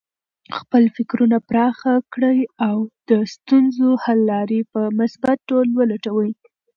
[0.57, 2.31] خپل فکرونه پراخه کړه
[2.67, 2.77] او
[3.09, 6.27] د ستونزو حل لارې په مثبت ډول ولټوه.